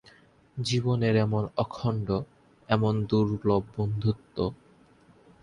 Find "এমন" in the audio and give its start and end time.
1.17-1.43, 2.69-2.93